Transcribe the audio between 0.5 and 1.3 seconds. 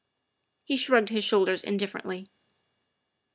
He shrugged his